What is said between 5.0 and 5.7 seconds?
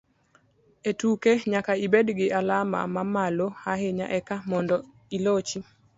ilochi